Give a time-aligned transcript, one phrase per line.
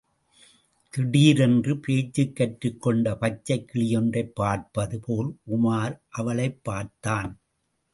[0.89, 7.39] திடீரென்று பேசக் கற்றுக் கொண்ட பச்சைக் கிளியொன்றைப் பார்ப்பது போல் உமார் அவளைப் பார்த்தான்.